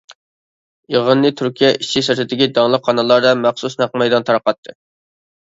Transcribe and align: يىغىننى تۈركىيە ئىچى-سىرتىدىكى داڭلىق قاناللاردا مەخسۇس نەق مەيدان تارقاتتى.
يىغىننى 0.93 1.31
تۈركىيە 1.41 1.69
ئىچى-سىرتىدىكى 1.83 2.47
داڭلىق 2.55 2.87
قاناللاردا 2.89 3.37
مەخسۇس 3.45 3.79
نەق 3.83 3.95
مەيدان 4.05 4.27
تارقاتتى. 4.31 4.79